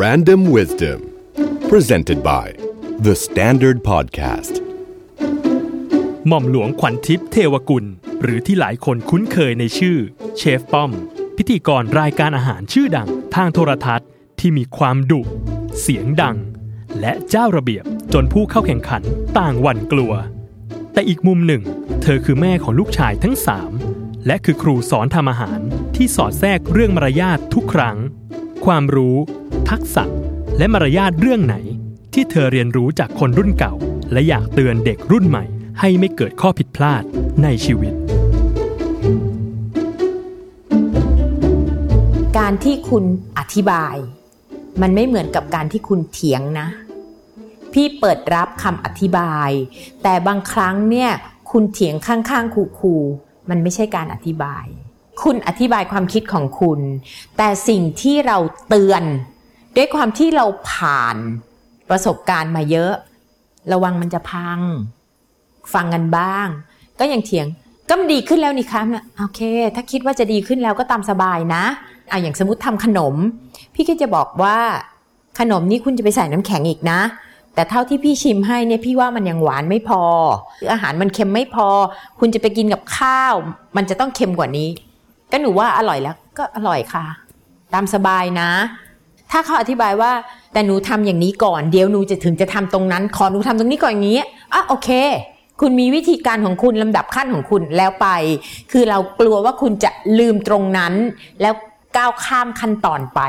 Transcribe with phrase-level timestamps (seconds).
[0.00, 1.00] Random Wisdom
[1.68, 2.46] presented by
[3.06, 4.54] The Standard Podcast
[6.28, 7.84] หม่อมหลวงขวัญทิพย์เทวกุล
[8.22, 9.98] หรือที่หลายคนคุ้นเคยในชื่อ
[10.36, 10.90] เชฟป้อม
[11.36, 14.08] พิธีกรรายการอาหารชื่อดังทางโทรทัศน์
[14.40, 15.20] ที่มีความดุ
[15.80, 16.36] เสียงดัง
[17.00, 19.02] และเจ้าระเบียบจนผู้เข้าแข่งขัน
[19.38, 20.12] ต่างหวั่นกลัว
[20.92, 21.62] แต่อีกมุมหนึ่ง
[22.02, 23.72] เธอคือแม่ของลูกชายทั้งสาม
[24.26, 25.60] และคือครูสอนทำอาหาร
[25.96, 27.96] ที่สอดแทรกเรื่องมารยาททุกครั้ง
[28.66, 29.16] ความรู้
[29.70, 30.04] ทักษะ
[30.58, 31.56] และมารยาทเรื่องไหน
[32.14, 33.74] ที่เธอเรียนรู้จากคนรุ่นเก่า
[34.12, 35.44] และอยากเตือนเด็กรุ่นใหม่
[35.80, 37.02] ให้ไม่เกิดข้อผิดพลาด
[37.42, 37.92] ในชีวิต
[42.38, 43.04] การที่คุณ
[43.38, 43.96] อธิบาย
[44.82, 46.68] มันไม่เหมือนกับการที่คุณเถียงนะ
[47.72, 49.50] พี่เปิดรับคำอธิบาย
[50.02, 51.10] แต่บางครั้งเนี่ย
[51.50, 54.66] คุณเถียงข้างๆคูๆมันไม่ใช่การอธิบาย
[55.22, 56.80] คุณอธิบายความคิดของคุณ
[57.36, 59.02] แต่สิ่งที่เราเตือน
[59.76, 61.16] ด้วยความที่เราผ่าน
[61.90, 62.92] ประสบการณ์มาเยอะ
[63.72, 64.60] ระวังมันจะพัง
[65.74, 66.46] ฟังกันบ้าง
[67.00, 67.46] ก็ยังเถียง
[67.88, 68.82] ก็มันดีขึ้นแล้วนี่คะ
[69.18, 69.40] โอเค
[69.74, 71.64] ถ้าคิดว่าจะดีขึ้นแล้วก็ตามสบายนะ
[72.10, 73.14] อะอย่างสมมติทำขนม
[73.74, 74.58] พี่ก็จะบอกว่า
[75.38, 77.00] ขนมนี้คุณจะไปใส่น้ำแข็งอีกนะ
[77.54, 80.02] แต่เท่าที่พี่ชิมให้เนี่ยพี่ว่ามันยังหวานไม่พอ
[80.72, 81.68] อาหารมันเค็มไม่พอ
[82.20, 83.34] คุณจะไปกินกับข้าว
[83.76, 84.68] มันจะต้องเค็มกว่านี้
[85.30, 87.04] ก็หนูว่าอร่อยแล้ว ก็อร่อยค่ะ
[87.74, 88.50] ตามสบายนะ
[89.32, 90.12] ถ้าเขาอธิบายว่า
[90.52, 94.20] แต่หนูทำอย่างนี้ก่อนเดี๋ยวหนูจะถึงจะทำตรงนั้น ขอหนูทำตรงนี้ก่อนอย่างนี้
[94.52, 94.90] อะโอเค
[95.60, 98.08] คุณมีวิธีการของคุณลำดับขั้นของคุณแล้วไป
[98.72, 100.94] คือเรากลัวว่าคุณจะลืมตรงนั้น
[101.40, 101.54] แล้ว
[101.96, 103.20] ก้าวข้ามขั้นตอนไป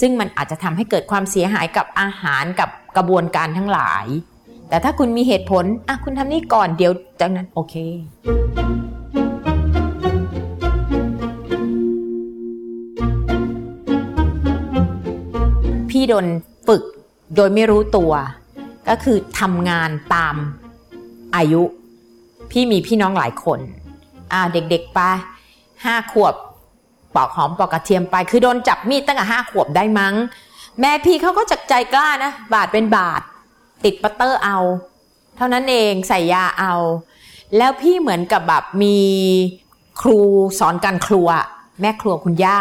[0.00, 4.06] ซึ่งมันอาจจะทำให้เกิดความเสียหายกับอาหารกับกระบวนการทั้งหลาย
[4.68, 7.74] แต่ถ้าคุณมีเหตุผลอะคุณทำนี่ก่อนเดี๋ยวจากนั้นโอเค
[16.08, 16.26] โดน
[16.68, 16.82] ฝึก
[17.36, 18.12] โดยไม่รู้ตัว
[18.88, 20.36] ก็คือทำงานตาม
[21.36, 21.62] อายุ
[22.50, 23.58] พี่มีพี่น้องหลายคน
[24.32, 24.98] อ่าเด็กๆไป
[25.84, 26.34] ห้าขวบ
[27.14, 30.14] ปอกหอมปอกกระเทียมไป คือโดนจับมีดตั้งแต่ห้าขวบได้มั้ง
[30.80, 33.20] แม่พี่เขาก็จักใจกล้านะ บาทเป็นบาท
[33.84, 34.58] ติดปัตเตอร์เอา
[35.36, 36.74] เท่านั้นเองใส่ยาเอา
[37.56, 38.98] แล้วพี่เหมือนกับแบบมี
[40.00, 40.18] ครู
[40.58, 41.28] สอนการครัว
[41.80, 42.60] แม่ครัวคุณย่า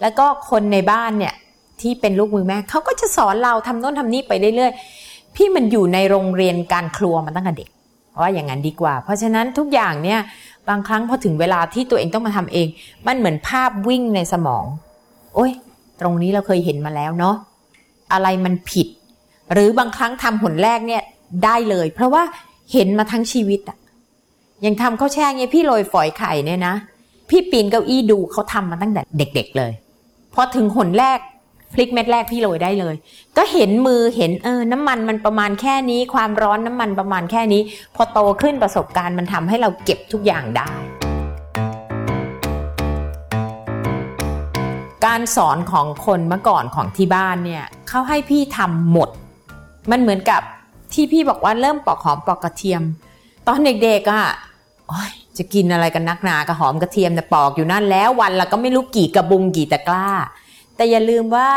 [0.00, 1.34] แล้วก็คนในบ้านเนี่ย
[1.80, 7.68] ที่เป็นลูกมือแม่เขาก็จะสอนเราทำโน่นทำนี่ไปเรื่อยๆ พี่มันอยู่ในโรงเรียนการครัวมาตั้งแต่เด็ก
[8.20, 10.20] ว่าอย่างนั้นดีกว่า เพราะฉะนั้นทุกอย่างเนี่ย
[10.68, 12.66] บางครั้งพอถึงเวลาที่ตัวเองต้องมาทำเอง
[13.06, 14.64] มันเหมือนภาพวิ่งในสมอง
[15.34, 15.52] โอ้ย
[16.00, 17.36] ตรงนี้เราเคยเห็นมาแล้วเนาะ
[18.12, 18.88] อะไรมันผิด
[19.52, 21.02] หรือบางครั้งทำหนแรกเนี่ย
[21.44, 22.22] ได้เลย เพราะว่า
[22.72, 23.78] เห็นมาทั้งชีวิตอะ
[24.64, 26.74] ยังทำข้าวแช่เงี้ยพี่โรยฝอยไข่เนี่ยนะ
[27.30, 29.72] พี่ปีนเก้าอี้ดูเขาทำมาตั้งแต่เด็ก ๆเลย
[30.34, 31.18] พอถึงหนแรก
[31.74, 32.94] พลิกเม็ดแรกพี่โรยได้เลย
[33.36, 37.62] ก็เห็นมือเห็นเออน้ำมันมันประมาณแค่นี้ ความร้อนน้ำมันประมาณแค่นี้
[37.96, 40.70] พอโตขึ้นประสบการณ์มันทำให้เราเก็บทุกอย่างได้
[45.06, 49.10] การสอนของคนเมื่อก่อนของที่บ้านเนี่ยเขาให้พี่ทำหมด
[49.90, 50.42] มันเหมือนกับ
[50.92, 52.82] ที่พี่บอกว่าเริ่มปอกหอมปอกกระเทียม
[53.46, 54.26] ตอนเด็กๆอะ่ะ
[55.38, 60.08] จะกินอะไรกันนักหนา กระหอมกระเทียมแต่ปอกอยู่นั่นแล้ววันละก็ไม่รู้กี่กระบุงกี่ตะกร้า
[60.76, 61.50] แต่อย่าลืมว่า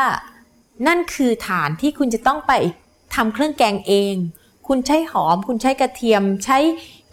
[0.87, 2.53] นั่นคือฐานที่คุณจะต้องไป
[3.15, 4.15] ทำเครื่องแกงเอง
[4.67, 6.57] คุณใช้หอม คุณใช้กระเทียม ใช้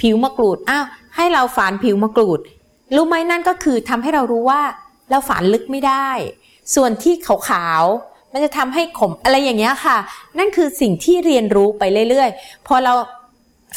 [0.00, 0.84] ผิวมะกรูด อ้าว
[1.16, 2.40] ให้เราฝานผิวมะกรูด
[2.94, 4.62] รู้ไหมนั่นก็คือทำให้เรารู้ว่า
[5.10, 6.08] เราฝานลึกไม่ได้
[6.74, 9.96] ส่วนที่ขาวๆ มันจะทำให้ขมอะไรอย่างเงี้ยค่ะ
[10.38, 12.92] นั่นคือสิ่งที่เรียนรู้ไปเรื่อยๆ พอเรา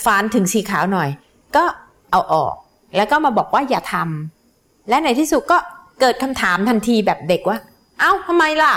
[0.04, 1.10] ฝานถึงสีขาวหน่อย
[1.56, 1.64] ก็
[2.12, 2.54] เอาออก
[2.96, 5.58] แล้วก็มาบอกว่าอย่าทำและในที่สุดก็
[6.02, 7.58] เกิดคำถามทันทีแบบเด็กว่า
[8.00, 8.74] เอ้าทำไมล่ะ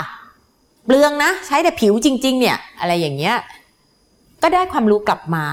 [0.85, 3.35] เปลืองนะ ใช้แต่ผิวจริง ๆ เนี่ย อะไรอย่างเงี้ย
[4.41, 5.45] ก็ได้ความรู้กลับมา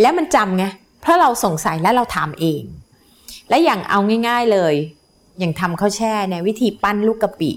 [0.00, 0.64] แล้วมันจำไง
[1.00, 2.62] เพราะเราสงสัยและเราถามเอง
[3.48, 3.98] และอย่างเอา
[4.28, 4.74] ง่าย ๆเลย
[5.38, 7.50] อย่างทำข้าวแช่ในวิธีปั้นลูกกะปิ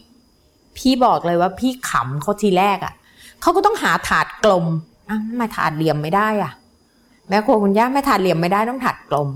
[0.77, 2.93] พี่บอกเลยว่าพี่ขำเขาทีแรกอะ่ะ
[3.41, 4.65] เขาก็ต้องหาถาดกลม
[5.09, 6.51] อ้ามาถาดเหลี่ยมไม่ได้อะ่ะ
[7.27, 9.29] แม่ครัวคุณย่าไม่ถาดเหลี่ยมไม่ได้ต้องถาดกลม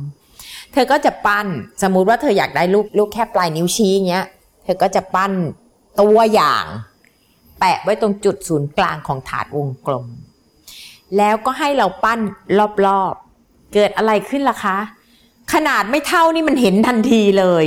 [0.74, 1.48] เธอก็จะปั้น
[1.82, 4.26] สมมุติว่าเธออยากได้ลูกลูกแค่ปลายนิ้วชี้เงี้ย
[4.64, 5.32] เธอก็จะปั้น
[6.00, 6.66] ตัวอย่าง
[7.60, 10.06] แปะไว้ตรงจุดศูนย์กลางของถาดวงกลม
[11.18, 12.20] แล้วก็ให้เราปั้น
[12.86, 14.78] รอบๆ เกิดอะไรขึ้นล่ะคะ
[15.54, 17.66] ขนาดไม่เท่านี่มันเห็นทันทีเลย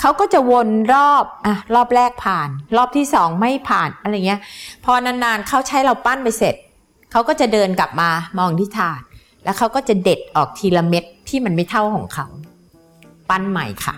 [0.00, 4.40] เขาก็จะวนรอบอะรอบแรกผ่าน รอบที่สองไม่ผ่านอะไรเงี้ย
[4.84, 6.54] พอนานๆเขาใช้เราปั้นไปเสร็จ
[7.12, 9.00] เขาก็จะเดินกลับมามองที่ถาด
[9.44, 12.26] แล้วเขาก็จะเด็ดออกทีละเม็ดที่มันไม่เท่าของเขา
[13.30, 13.94] ปั้นใหม่ค่ะ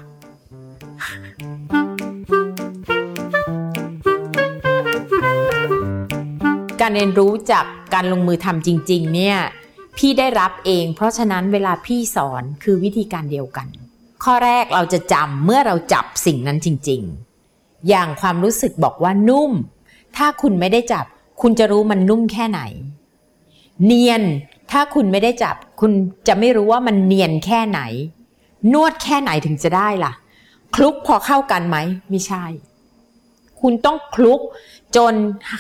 [6.83, 7.65] การเรียนรู้จาก
[7.95, 9.37] การลงมือทำจริง ๆ เนี่ย
[9.97, 13.69] พี่ได้รับเอง เพราะฉะนั้นเวลาพี่สอนคือวิธีการเดียวกัน
[14.25, 17.03] ข้อแรกเราจะจำเมื่อเราจับสิ่งนั้นจริง
[17.45, 19.53] ๆ อย่างความรู้สึกบอกว่านุ่ม
[20.17, 21.05] ถ้าคุณไม่ได้จับ
[21.43, 22.61] คุณจะรู้มันนุ่มแค่ไหน
[23.85, 24.23] เนียน
[24.71, 25.93] ถ้าคุณไม่ได้จับ คุณ
[26.29, 27.81] จะไม่รู้ว่ามันเนียนแค่ไหน
[28.73, 30.13] นวดแค่ไหนถึงจะได้ล่ะ
[30.75, 31.77] คลุกพอเข้ากันไหม
[32.11, 32.45] ไม่ใช่
[33.61, 34.41] คุณต้องคลุก
[34.97, 35.13] จน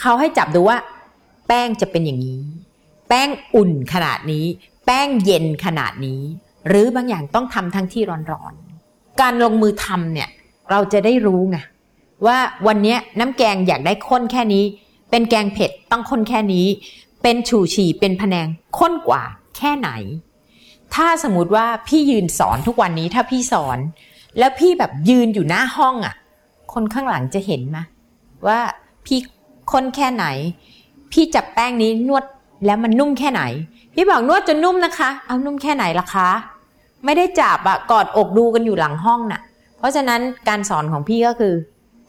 [0.02, 0.78] เขาให้จับดูว่า
[1.46, 2.42] แป้งจะเป็นอย่างนี้
[3.08, 4.46] แป้งอุ่นขนาดนี้
[4.86, 6.22] แป้งเย็นขนาดนี้
[6.68, 8.02] หรือบางอย่างต้องทำทั้งที่
[8.32, 10.28] ร้อนๆ การลงมือทำเนี่ย
[10.70, 11.58] เราจะได้รู้ไง
[12.26, 14.64] ว่าวันนี้น้ำแกงอยากได้ข้นแค่นี้
[15.10, 16.66] เป็นแกงเผ็ดต้องข้นแค่นี้
[17.22, 18.46] เป็นฉู่ฉี่เป็นพะแนง
[18.78, 19.22] ข้นกว่า
[19.56, 19.90] แค่ไหน
[20.94, 23.78] ถ้าสมมติว่าพี่ยืนสอนทุกวันนี้ถ้าพี่สอน
[24.38, 26.14] แล้วพี่แบบยืนอยู่หน้าห้องอะ่ะ
[26.72, 27.78] คนข้างหลังจะเห็นไหม
[28.46, 28.58] ว่า
[29.06, 29.18] พี่
[29.72, 30.24] ข้นแค่ไหน
[31.12, 32.24] พี่จับแป้งนี้นวด
[32.66, 33.42] แล้วมันนุ่มแค่ไหน
[33.94, 36.28] พี่บอกนวดจนนุ่มนะคะ เอานุ่มแค่ไหนล่ะคะ
[37.04, 39.40] ไม่ได้จับอะกอดอกดูกันอยู่หลังห้องน่ะ
[39.78, 41.54] เพราะฉะนั้นการสอนของพี่ก็คือ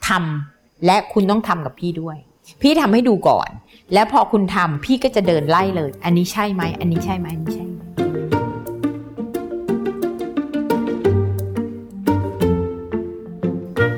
[0.07, 2.17] ทำและคุณต้องทำกับพี่ด้วย
[2.61, 3.49] พี่ทำให้ดูก่อน
[3.93, 7.73] แล้วพอคุณทำพี่ก็จะเดินไล่เลย อันนี้ใช่ไหมอันนี้ใช่ไหมอันนี้ใช่ไหม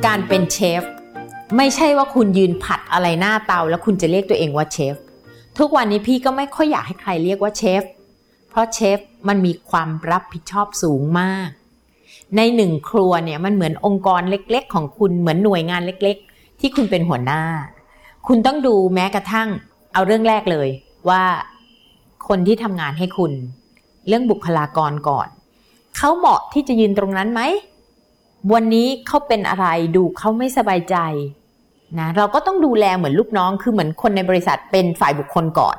[0.05, 0.83] การเป็นเชฟ
[1.57, 4.95] ไม่ใช่ว่าคุณยืนผัดอะไรหน้าเตา แล้วคุณจะเรียกตัวเองว่าเชฟ
[5.57, 7.83] ทุกวันนี้พี่ก็ไม่ค่อยอยากให้ใครเรียกว่าเชฟ
[8.49, 11.49] เพราะเชฟมันมีความรับผิดชอบสูงมาก
[12.37, 17.41] ในหนึ่งครัวเนี่ยมันเหมือนองค์กรเล็กๆ ของคุณเหมือนหน่วยงานเล็กๆ ที่คุณเป็นหัวหน้า
[18.27, 19.49] คุณต้องดูแม้กระทั่ง
[19.93, 20.69] เอาเรื่องแรกเลย
[21.09, 21.23] ว่า
[22.27, 23.31] คนที่ทำงานให้คุณ
[24.07, 25.27] เรื่องบุคลากรก่อน
[25.97, 27.41] เขาเหมาะที่จะยืนตรงนั้นไหม
[28.53, 30.95] วันนี้เขาเป็นอะไรดูเขาไม่สบายใจ
[31.99, 35.77] นะเราก็ต้องดูแลเหมือนลูกน้องคือเหมือนคนในบริษัทเป็นฝ่ายบุคคลก่อน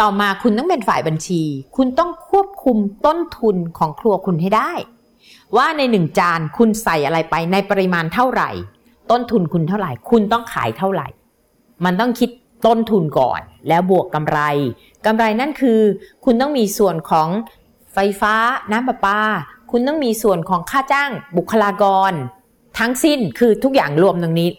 [0.00, 1.42] ต่อมาคุณต้องเป็นฝ่ายบัญชี
[1.76, 2.76] คุณต้องควบคุม
[3.06, 4.72] ต้นทุนของครัวคุณให้ได้
[5.56, 8.50] ว่าในหนึ่งจานคุณใส่อะไรไปในปริมาณเท่าไหร่
[9.10, 11.08] ต้นทุนคุณเท่าไหร่ คุณต้องขายเท่าไหร่
[11.84, 12.30] มันต้องคิด
[12.66, 14.40] ต้นทุนก่อน แล้วบวกกำไร
[15.06, 15.80] กำไรนั่นคือ
[16.24, 17.28] คุณต้องมีส่วนของ
[17.92, 18.34] ไฟฟ้า
[18.72, 19.20] น้ำประปา
[19.70, 22.12] คุณต้องมีส่วนของค่าจ้างบุคลากร
[22.78, 24.50] ทั้งสิ้นคือทุกอย่างรวมตรงนี้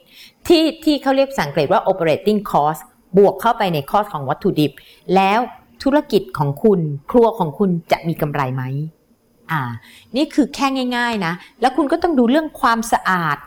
[0.48, 2.82] ที่ที่เขาเรียกภาษาอังเกฤษว่า operating cost
[3.18, 4.72] บวกเข้าไปในคอสของวัตถุดิบ
[5.16, 5.40] แล้ว
[5.84, 6.80] ธุรกิจของคุณ
[7.12, 8.64] ครัวของคุณจะมีกำไรไหม
[9.52, 9.62] อ่า
[10.16, 10.68] นี่คือแค่
[10.98, 13.38] ง่าย ๆนะ แล้วคุณก็ต้องดูเรื่องความสะอาด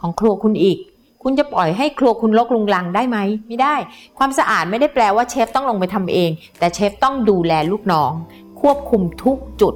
[0.00, 0.78] ของครัวคุณอีก
[1.22, 3.18] คุณจะปล่อยให้ครัวคุณรกลุงลังได้ไหม
[3.48, 3.74] ไม่ได้
[4.18, 8.12] ความสะอาดไม่ได้แปลว่าเชฟต้องลงไปทำเอง แต่เชฟต้องดูแลลูกน้อง
[8.60, 9.74] ควบคุมทุกจุด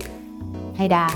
[0.77, 1.09] ให้ได้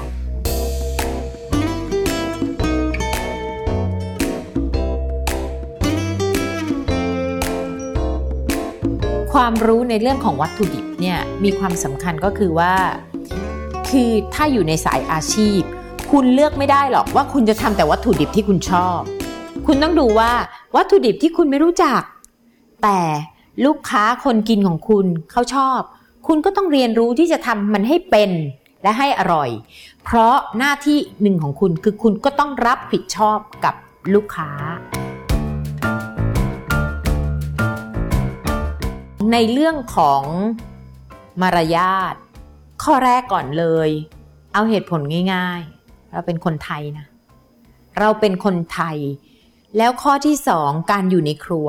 [9.32, 12.72] ความรู้ในเรื่องของวัตถุดิบเนี่ยมีความสำคัญก็คือว่า
[13.90, 15.60] คือถ้าอยู่ในสายอาชีพ
[16.10, 19.00] คุณเลือกไม่ได้หรอกว่าคุณจะทำแต่วัตถุดิบที่คุณชอบ
[19.66, 20.32] คุณต้องดูว่า
[20.76, 22.02] วัตถุดิบที่คุณไม่รู้จัก
[22.82, 23.00] แต่
[23.64, 25.80] ลูกค้าคนกินของคุณเขาชอบ
[26.26, 28.30] คุณก็ต้องเรียนรู้ที่จะทำมันให้เป็น
[28.82, 29.50] และให้อร่อย
[30.04, 33.74] เพราะหน้าที่หนึ่งของคุณคือคุณก็ต้องรับผิดชอบกับ
[34.14, 34.50] ลูกค้า
[39.32, 40.22] ในเรื่องของ
[41.42, 42.14] มารยาท
[42.82, 43.90] ข้อแรกก่อนเลย
[44.52, 45.00] เอาเหตุผล
[45.34, 47.06] ง่าย ๆ เราเป็นคนไทยนะ
[47.98, 48.96] เราเป็นคนไทย
[49.76, 51.68] แล้วข้อที่สองการอยู่ในครัว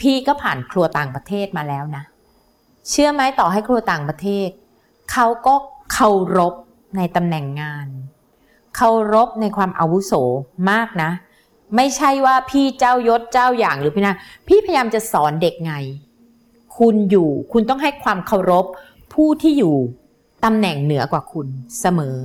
[0.00, 2.04] พี่ก็ผ่านครัวต่างประเทศมาแล้วนะ
[2.88, 4.48] เชื่อไหมต่อให้ครัวต่างประเทศ
[5.12, 5.54] เขาก็
[5.92, 6.54] เคารพ
[6.96, 7.88] ในตำแหน่งงาน
[8.76, 10.12] เคารพในความอาวุโส
[10.70, 11.10] มากนะ
[11.76, 14.16] ไม่ใช่ว่าพี่เจ้ายศเจ้าอย่างหรือพี่นะ
[14.48, 15.74] พี่พยายามจะสอนเด็กไง
[16.78, 18.66] คุณอยู่คุณต้องให้ความเคารพ
[19.14, 19.76] ผู้ที่อยู่
[20.44, 21.46] ตำแหน่งเหนือกว่าคุณ
[21.80, 22.16] เสมอ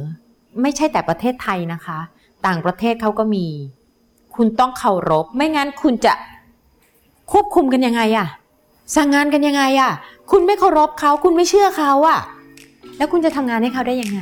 [0.62, 2.00] ไม่ใช่แต่ประเทศไทยนะคะ
[2.46, 3.46] ต่างประเทศเขาก็มี
[4.36, 6.13] คุณต้องเคารพ ไม่งั้นคุณจะ
[7.32, 8.28] ควบคุมกันยังไงอะ
[8.96, 9.92] สั่งงานกันยังไงอะ
[10.32, 12.20] คุณไม่เคารพเขาคุณไม่เชื่อเขาอะ
[13.00, 14.20] แล้วคุณจะทำงานให้เขาได้ยังไง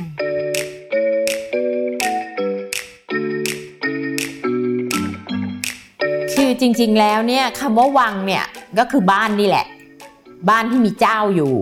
[6.32, 8.44] คือจริง ๆ แล้วเนี่ยคำว่าวังเนี่ย
[8.78, 9.66] ก็คือบ้านนี่แหละ
[10.48, 11.54] บ้านที่มีเจ้าอยู่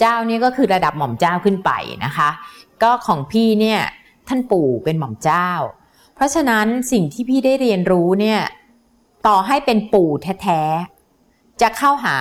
[0.00, 1.70] เจ้านี่ก็คือระดับหม่อมเจ้าขึ้นไป
[2.04, 2.30] นะคะ
[2.82, 3.80] ก็ของพี่เนี่ย
[4.28, 5.48] ท่านปู่เป็นหม่อมเจ้า
[6.14, 8.40] เพราะฉะนั้นสิ่งที่พี่ได้เรียนรู้เนี่ย
[9.26, 12.16] ต่อให้เป็นปู่แท้ๆจะเข้าหา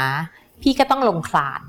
[0.61, 1.61] พี่ก็ต้องลงคลาน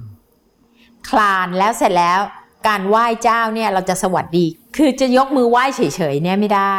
[1.08, 2.20] คลานแล้วเสร็จแล้ว
[2.66, 4.44] การไหว้เจ้าเนี่ยเราจะสวัสดี
[4.76, 5.80] คือจะยกมือไหว้เฉ
[6.12, 6.78] ยๆเนี่ยไม่ได้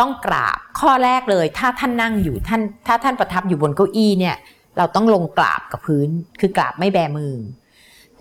[0.00, 4.36] ต้องกราบข้อแรกเลย ถ้าท่านนั่งอยู่ท่าน ถ้าท่านประทับอยู่บนเก้าอี้เนี่ย
[4.76, 6.08] เราต้องลงกราบกับพื้น
[6.40, 7.34] คือกราบไม่แบมือ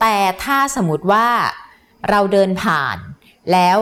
[0.01, 1.27] แต่ถ้าสมมติว่า
[2.09, 2.97] เราเดินผ่าน
[3.51, 3.77] แล้ว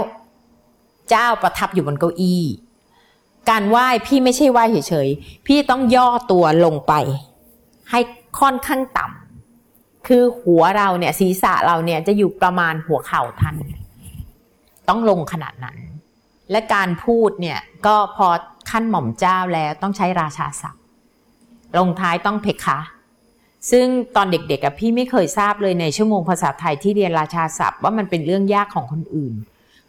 [1.09, 2.43] เจ้าประทับอยู่บนเก้าอี้
[3.49, 6.93] การไหว้พี่ไม่ใช่ไหว้เฉยๆ พี่ต้องย่อตัวลงไป
[7.91, 7.99] ให้
[8.39, 9.20] ค่อนข้างต่ำ
[10.07, 13.55] คือหัวเราเนี่ยศีรษะเราเนี่ยจะอยู่ประมาณหัวเข่าท่าน
[14.89, 15.77] ต้องลงขนาดนั้น
[16.51, 18.27] และการพูดเนี่ยก็พอ
[18.69, 20.81] ขั้นหม่อมเจ้าแล้วต้องใช้ราชาศัพท์
[21.77, 22.79] ลงท้ายต้องเพคะ
[23.71, 29.33] ซึ่งตอนเด็กๆพี่ไม่เคยทราบเลยในชั่วโมงภาษาไทยที่เรียนราชาศัพท์ว่ามันเป็นเรื่องยากของคนอื่น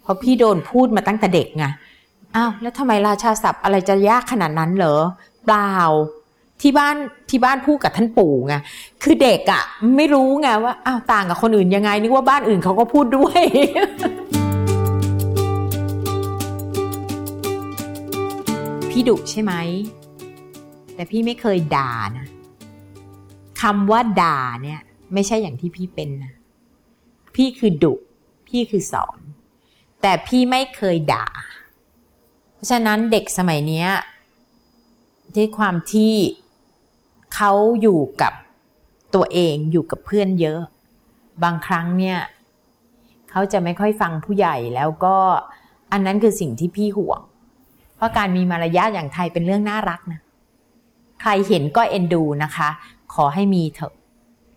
[0.02, 1.64] เพราะพี่โดนพูดมาตั้งแต่เด็กไง
[2.36, 4.96] อ้าวแล้วทำไมราชาศัพท์อะไรจะยากขนาดนั้นเหรอ
[5.44, 5.74] เปล่า
[6.62, 6.96] ที่บ้าน
[7.30, 8.54] ที่บ้านพูดกับท่านปู่ไง
[9.02, 9.62] คือเด็กอะ่ะ
[9.96, 13.42] ไม่รู้ไงว่าอ้าวต่างกับคนอื่นยังไงนึกว่าบ้านอื่นเขาก็พูดด้วย
[18.90, 19.52] พี่ดุใช่ไหม
[20.94, 22.26] แต่พี่ไม่เคยด่านะ
[23.62, 24.80] คำว่าด่าเนี่ย
[25.14, 26.32] ไม่ใช่อย่างที่พี่เป็นนะ
[27.34, 27.94] พี่คือดุ
[28.48, 29.18] พี่คือสอน
[30.02, 31.26] แต่พี่ไม่เคยด่า
[32.54, 33.88] เพราะฉะนั้นเด็กสมัยเนี้ย
[35.36, 36.14] ด้วยความที่
[37.34, 38.32] เขาอยู่กับ
[39.14, 40.60] ตัวเองอยู่กับเพื่อนเยอะ
[41.42, 42.18] บางครั้งเนี่ย
[43.30, 45.16] เขาจะไม่ค่อยฟังผู้ใหญ่แล้วก็
[45.92, 47.20] อันนั้นคือสิ่งที่พี่ห่วง
[47.96, 50.20] เพราะการมีมารยาทอย่างไทยเป็นเรื่องน่ารักนะ
[51.20, 52.68] ใครเห็นก็เอ็นดูนะคะ
[53.14, 53.94] ขอให้มีเถอะ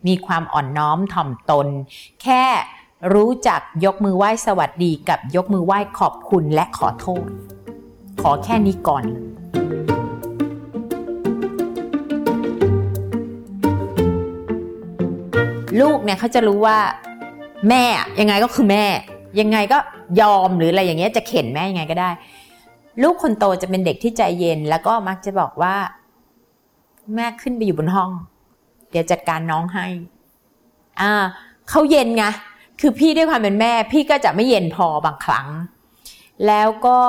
[0.08, 1.68] มีความอ่อนน้อมถ่อมตน
[2.24, 2.44] แค่
[3.14, 7.28] รู้จักยกมือไหว้สวัสดีกับยกมือไหว้ขอบคุณและขอโทษ
[8.22, 9.28] ขอแค่นี้ก่อนเลย
[15.80, 16.78] ลูกเนี่ยเขาจะรู้ว่า
[17.70, 17.84] แม่
[18.20, 18.86] ยังไงก็คือแม่
[19.40, 19.78] ยังไงก็
[20.22, 22.10] ยอมหรืออะไรอย่างเงี้ยจะเข็นแม่ยังไงก็ได้
[23.02, 25.76] ลูกคนโตจะเป็นเด็กที่ใจเย็น แล้วก็มักจะบอกว่า
[27.16, 28.12] แม่ขึ้นไปอยู่บนห้อง
[28.92, 29.88] เดี๋ยวจัดการน้องให้
[31.02, 31.14] อ่า
[31.70, 32.24] เขาเย็นไง
[32.80, 35.48] คือพี่ด้วยความเป็นแม่ พี่ก็จะไม่เย็นพอบางครั้ง
[36.48, 37.00] แล้วก็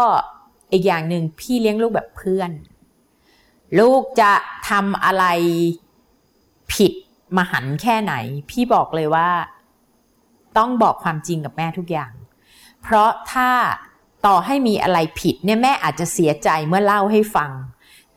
[0.72, 2.50] อีกอย่างหนึ่งพี่เลี้ยงลูกแบบเพื่อน
[3.78, 4.32] ลูกจะ
[4.68, 5.24] ทำอะไร
[6.72, 6.92] ผิด
[7.36, 8.14] มหันแค่ไหน
[8.50, 9.28] พี่บอกเลยว่า
[10.58, 12.12] ต้องบอกความจริงกับแม่ทุกอย่าง
[12.82, 13.50] เพราะถ้า
[14.26, 17.50] ต่อให้มีอะไรผิดเนี่ยแม่อาจจะเสียใจเมื่อเล่าให้ฟัง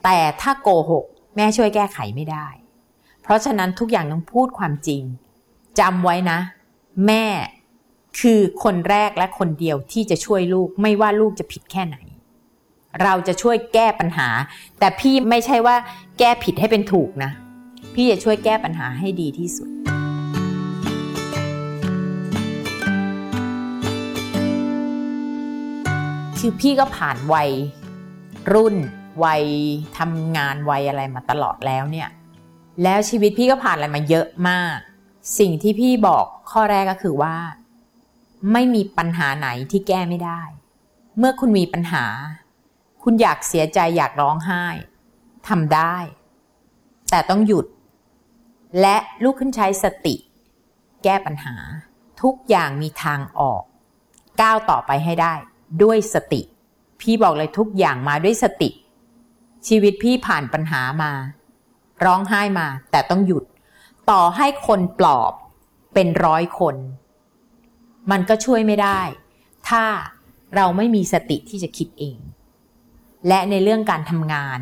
[0.03, 2.47] แต่ถ้าโกหก แม่ช่วยแก้ไขไม่ได้
[3.21, 5.03] เพราะฉะนั้นทุกอย่างต้องพูดความจริง
[5.79, 6.39] จำไว้นะ
[7.07, 7.25] แม่
[8.19, 11.97] คือคนแรกและคนเดียวที่จะช่วยลูกไม่ว่าลูกจะผิดแค่ไหน
[13.03, 14.27] เราจะช่วยแก้ปัญหา
[14.79, 15.75] แต่พี่ไม่ใช่ว่า
[16.19, 17.31] แก้ผิดให้เป็นถูกนะ
[18.01, 19.69] พี่จะช่วยแก้ปัญหาให้ดีที่สุด
[26.39, 27.49] คือพี่ก็ผ่านวัย
[28.53, 28.75] รุ่น
[29.23, 29.43] วัย
[29.97, 32.09] ทำงานวัยอะไรมาตลอดแล้วเนี่ย
[32.83, 34.77] แล้วชีวิตพี่ก็ผ่านอะไรมาเยอะมาก
[35.39, 37.35] สิ่งที่พี่บอกข้อแรกก็คือว่า
[38.51, 40.41] ไม่มีปัญหาไหนที่แก้ไม่ได้
[41.17, 42.05] เมื่อคุณมีปัญหา
[43.03, 44.65] คุณอยากเสียใจอยากร้องไห้
[45.47, 45.95] ทำได้
[47.11, 47.65] แต่ต้องหยุด
[48.81, 50.15] และลุกขึ้นใช้สติ
[51.03, 51.55] แก้ปัญหา
[52.21, 53.63] ทุกอย่างมีทางออก
[54.41, 55.33] ก้าวต่อไปให้ได้
[55.83, 56.41] ด้วยสติ
[57.01, 58.69] พี่บอกเลยทุกอย่างมาด้วยสติ
[59.67, 61.11] ชีวิตพี่ผ่านปัญหามา
[62.05, 63.43] ร้องไห้มา แต่ต้องหยุด
[64.09, 65.33] ต่อให้คนปลอบ
[65.93, 66.75] เป็นร้อยคน
[68.11, 69.01] มันก็ช่วยไม่ได้
[69.69, 69.83] ถ้า
[70.55, 72.19] เราไม่มีสติที่จะคิดเอง
[73.27, 74.59] และในเรื่องการทำงาน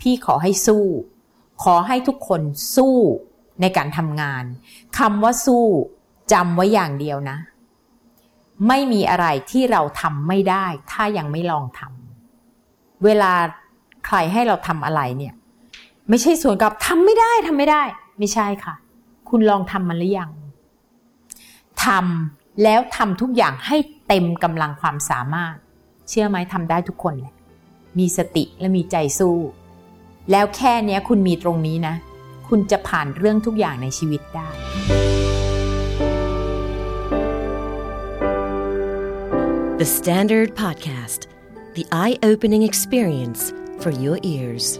[0.00, 0.84] พี่ขอให้สู้
[1.62, 2.40] ขอให้ทุกคน
[2.76, 2.96] สู้
[3.60, 4.44] ในการทำงาน
[4.98, 5.64] คำว่าสู้
[6.32, 7.38] จำไว้อย่างเดียวนะ
[8.68, 13.32] ไม่มีอะไรที่เราทำไม่ได้ ถ้ายังไม่ลองทำเวลา
[14.06, 15.34] ใครให้เราทำอะไรเนี่ย
[16.08, 17.82] ไม่ใช่ส่วนกับทำไม่ได้ทำไม่ได้
[18.18, 18.74] ไม่ใช่ค่ะ
[19.28, 20.30] คุณลองทำมันหรือยัง
[21.84, 23.76] ทำแล้วทำทุกอย่างให้
[24.08, 25.54] เต็มกำลังความสามารถ
[26.08, 27.34] เชื่อไหมทำได้ทุกคนแหละ
[27.98, 29.36] มีสติและมีใจสู้
[30.30, 31.94] แล้วแค่เนี้ยคุณมีตรงนี้นะ
[32.48, 34.48] คุณจะผ่านเรื่องทุกอย่างในชีวิตได้
[39.80, 41.26] The Standard Podcast,
[41.74, 44.78] the eye opening experience for your ears.